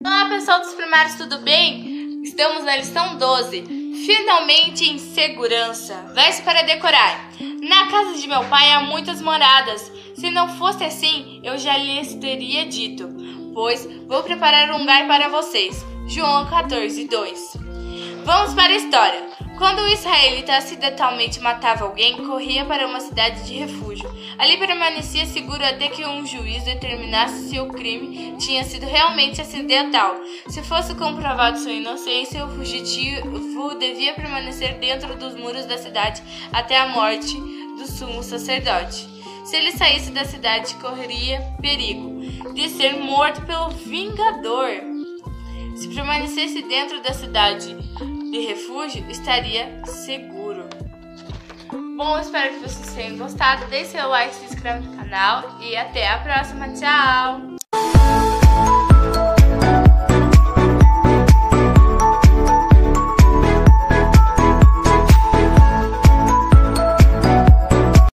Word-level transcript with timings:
Olá 0.00 0.28
pessoal 0.28 0.60
dos 0.60 0.74
primários, 0.74 1.16
tudo 1.16 1.38
bem? 1.38 2.22
Estamos 2.22 2.62
na 2.62 2.76
lição 2.76 3.16
12. 3.16 3.64
Finalmente 4.06 4.88
em 4.88 4.96
segurança. 4.96 5.92
Verso 6.14 6.44
para 6.44 6.62
decorar. 6.62 7.32
Na 7.60 7.88
casa 7.88 8.16
de 8.16 8.28
meu 8.28 8.44
pai 8.44 8.70
há 8.70 8.80
muitas 8.80 9.20
moradas. 9.20 9.90
Se 10.14 10.30
não 10.30 10.56
fosse 10.56 10.84
assim, 10.84 11.40
eu 11.42 11.58
já 11.58 11.76
lhes 11.76 12.14
teria 12.14 12.64
dito. 12.66 13.08
Pois 13.52 13.88
vou 14.06 14.22
preparar 14.22 14.70
um 14.70 14.78
lugar 14.78 15.04
para 15.08 15.30
vocês. 15.30 15.84
João 16.06 16.46
14, 16.46 17.08
2. 17.08 17.56
Vamos 18.24 18.54
para 18.54 18.72
a 18.72 18.76
história. 18.76 19.27
Quando 19.58 19.80
o 19.80 19.88
israelita 19.88 20.56
acidentalmente 20.56 21.40
matava 21.40 21.84
alguém, 21.84 22.24
corria 22.24 22.64
para 22.64 22.86
uma 22.86 23.00
cidade 23.00 23.44
de 23.44 23.54
refúgio. 23.54 24.08
Ali 24.38 24.56
permanecia 24.56 25.26
seguro 25.26 25.64
até 25.64 25.88
que 25.88 26.06
um 26.06 26.24
juiz 26.24 26.62
determinasse 26.62 27.48
se 27.48 27.58
o 27.58 27.66
crime 27.66 28.36
tinha 28.38 28.62
sido 28.62 28.86
realmente 28.86 29.40
acidental. 29.40 30.14
Se 30.46 30.62
fosse 30.62 30.94
comprovado 30.94 31.58
sua 31.58 31.72
inocência, 31.72 32.44
o 32.44 32.54
fugitivo 32.54 33.74
devia 33.74 34.14
permanecer 34.14 34.78
dentro 34.78 35.16
dos 35.16 35.34
muros 35.34 35.66
da 35.66 35.76
cidade 35.76 36.22
até 36.52 36.76
a 36.76 36.86
morte 36.86 37.36
do 37.36 37.86
sumo 37.86 38.22
sacerdote. 38.22 39.08
Se 39.44 39.56
ele 39.56 39.72
saísse 39.72 40.12
da 40.12 40.24
cidade, 40.24 40.74
correria 40.74 41.40
perigo 41.60 42.20
de 42.54 42.68
ser 42.68 42.96
morto 42.96 43.42
pelo 43.42 43.70
vingador. 43.70 44.70
Se 45.74 45.88
permanecesse 45.88 46.62
dentro 46.62 47.02
da 47.02 47.12
cidade, 47.12 47.76
de 48.30 48.46
refúgio 48.46 49.04
estaria 49.10 49.84
seguro. 49.86 50.68
Bom, 51.96 52.18
espero 52.18 52.54
que 52.54 52.60
vocês 52.60 52.94
tenham 52.94 53.18
gostado. 53.18 53.66
Deixe 53.66 53.92
seu 53.92 54.08
like, 54.08 54.34
se 54.34 54.44
inscreva 54.44 54.78
no 54.80 54.96
canal 54.96 55.58
e 55.60 55.76
até 55.76 56.08
a 56.08 56.18
próxima. 56.18 56.68
Tchau! 56.68 57.57